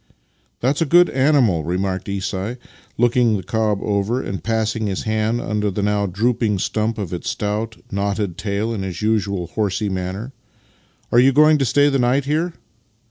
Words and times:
"That 0.61 0.77
is 0.77 0.81
a 0.81 0.87
good 0.87 1.11
animal," 1.11 1.63
remarked 1.63 2.07
Isai, 2.07 2.57
looking 2.97 3.37
the 3.37 3.43
cob 3.43 3.77
over, 3.83 4.19
and 4.19 4.43
passing 4.43 4.87
his 4.87 5.03
hand 5.03 5.39
under 5.39 5.69
the 5.69 5.83
now 5.83 6.07
drooping 6.07 6.57
stump 6.57 6.97
of 6.97 7.13
its 7.13 7.29
stout, 7.29 7.77
knotted 7.91 8.35
tail 8.35 8.73
in 8.73 8.81
his 8.81 9.03
usual 9.03 9.45
horsey 9.53 9.89
manner." 9.89 10.33
Are 11.11 11.19
you 11.19 11.31
going 11.31 11.59
to 11.59 11.65
stay 11.65 11.87
the 11.87 11.99
night 11.99 12.25
here? 12.25 12.53